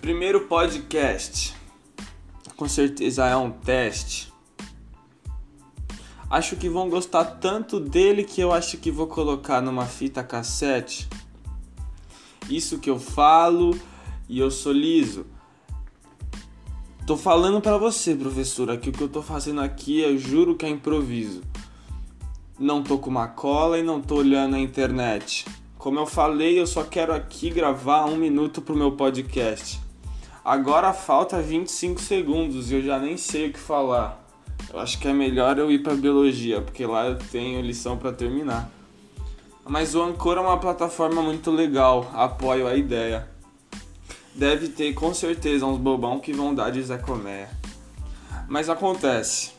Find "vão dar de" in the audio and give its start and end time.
46.32-46.82